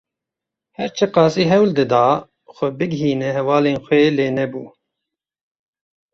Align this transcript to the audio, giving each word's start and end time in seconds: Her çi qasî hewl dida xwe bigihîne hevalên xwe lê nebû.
Her 0.77 0.89
çi 0.97 1.05
qasî 1.15 1.43
hewl 1.51 1.71
dida 1.77 2.05
xwe 2.55 2.67
bigihîne 2.77 3.29
hevalên 3.37 3.77
xwe 3.85 3.99
lê 4.17 4.27
nebû. 4.37 4.63